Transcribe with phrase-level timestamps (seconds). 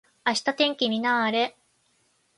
[0.25, 1.55] 明日天気にな～れ。